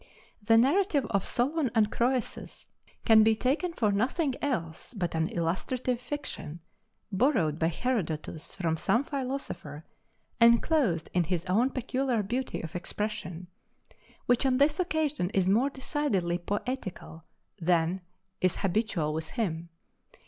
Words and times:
The 0.41 0.57
narrative 0.57 1.05
of 1.11 1.23
Solon 1.23 1.69
and 1.75 1.91
Croesus 1.91 2.67
can 3.05 3.21
be 3.21 3.35
taken 3.35 3.71
for 3.71 3.91
nothing 3.91 4.33
else 4.41 4.95
but 4.95 5.13
an 5.13 5.27
illustrative 5.27 6.01
fiction, 6.01 6.59
borrowed 7.11 7.59
by 7.59 7.67
Herodotus 7.67 8.55
from 8.55 8.77
some 8.77 9.03
philosopher, 9.03 9.85
and 10.39 10.63
clothed 10.63 11.11
in 11.13 11.25
his 11.25 11.45
own 11.45 11.69
peculiar 11.69 12.23
beauty 12.23 12.63
of 12.63 12.75
expression, 12.75 13.45
which 14.25 14.43
on 14.43 14.57
this 14.57 14.79
occasion 14.79 15.29
is 15.35 15.47
more 15.47 15.69
decidedly 15.69 16.39
poetical 16.39 17.23
than 17.59 18.01
is 18.41 18.55
habitual 18.55 19.13
with 19.13 19.29
him. 19.29 19.69